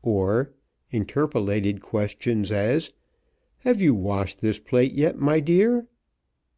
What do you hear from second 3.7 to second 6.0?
you washed this plate yet, my dear?"